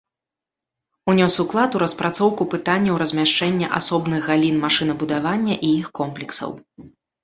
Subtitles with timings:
[1.13, 6.51] Унёс уклад у распрацоўку пытанняў размяшчэння асобных галін машынабудавання і іх комплексаў.